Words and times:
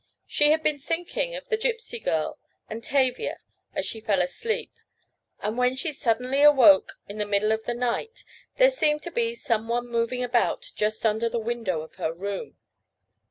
She 0.25 0.49
had 0.49 0.63
been 0.63 0.79
thinking 0.79 1.35
of 1.35 1.47
the 1.49 1.59
Gypsy 1.59 2.03
girl, 2.03 2.39
and 2.67 2.83
Tavia, 2.83 3.37
as 3.75 3.85
she 3.85 3.99
fell 4.01 4.19
asleep, 4.19 4.73
and 5.41 5.59
when 5.59 5.75
she 5.75 5.91
suddenly 5.91 6.41
awoke 6.41 6.99
in 7.07 7.19
the 7.19 7.25
middle 7.27 7.51
of 7.51 7.65
the 7.65 7.75
night, 7.75 8.23
there 8.57 8.71
seemed 8.71 9.03
to 9.03 9.11
be 9.11 9.35
some 9.35 9.67
one 9.67 9.87
moving 9.87 10.23
about 10.23 10.71
just 10.75 11.05
under 11.05 11.29
the 11.29 11.37
window 11.37 11.81
of 11.81 11.97
her 12.01 12.11
room. 12.11 12.57